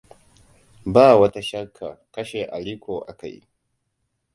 [0.93, 3.41] Ba wata shakka kashe Aliko aka yi.